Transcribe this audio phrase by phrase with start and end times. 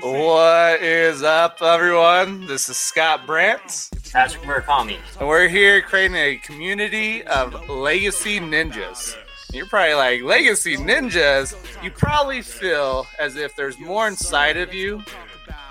[0.00, 2.46] What is up, everyone?
[2.46, 3.90] This is Scott Brandt.
[4.10, 4.96] Patrick Murakami.
[5.20, 9.14] And we're here creating a community of legacy ninjas.
[9.52, 11.54] You're probably like, Legacy ninjas?
[11.82, 15.02] You probably feel as if there's more inside of you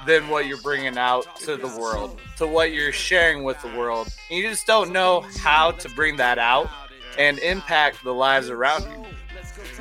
[0.06, 4.10] than what you're bringing out to the world, to what you're sharing with the world.
[4.30, 6.70] And you just don't know how to bring that out
[7.18, 9.06] and impact the lives around you.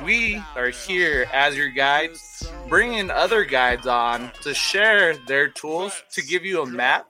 [0.03, 6.21] We are here as your guides, bringing other guides on to share their tools, to
[6.21, 7.07] give you a map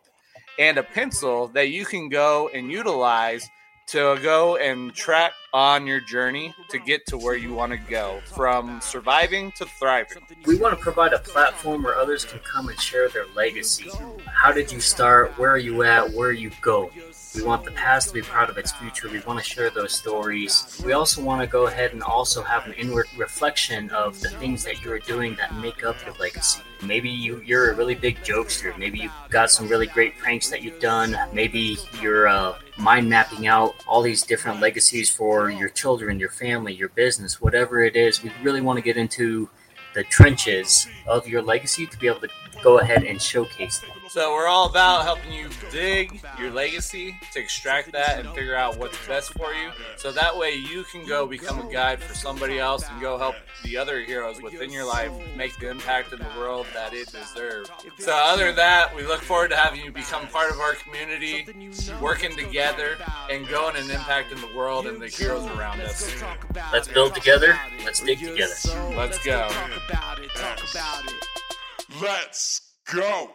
[0.59, 3.47] and a pencil that you can go and utilize
[3.87, 8.19] to go and track on your journey to get to where you want to go
[8.25, 10.23] from surviving to thriving.
[10.47, 13.91] We want to provide a platform where others can come and share their legacy.
[14.25, 15.37] How did you start?
[15.37, 16.11] Where are you at?
[16.11, 16.91] Where are you go?
[17.35, 19.09] We want the past to be proud of its future.
[19.09, 20.79] We want to share those stories.
[20.85, 24.63] We also want to go ahead and also have an inward reflection of the things
[24.65, 26.61] that you are doing that make up your legacy.
[26.83, 28.77] Maybe you, you're a really big jokester.
[28.77, 31.17] Maybe you've got some really great pranks that you've done.
[31.33, 36.73] Maybe you're uh, mind mapping out all these different legacies for your children, your family,
[36.73, 38.23] your business, whatever it is.
[38.23, 39.49] We really want to get into
[39.93, 42.29] the trenches of your legacy to be able to
[42.63, 43.89] go ahead and showcase them.
[44.09, 48.77] So we're all about helping you dig your legacy to extract that and figure out
[48.77, 49.69] what's best for you.
[49.97, 53.35] So that way you can go become a guide for somebody else and go help
[53.63, 57.69] the other heroes within your life make the impact in the world that it deserves.
[57.99, 61.47] So other than that, we look forward to having you become part of our community,
[62.01, 62.97] working together
[63.29, 66.13] and going and impacting the world and the heroes around us.
[66.71, 67.57] Let's build together.
[67.85, 68.53] Let's dig together.
[68.95, 69.49] Let's go.
[72.01, 72.61] Let's
[72.91, 73.29] go.